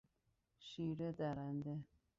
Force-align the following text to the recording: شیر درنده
شیر 0.59 1.11
درنده 1.11 1.79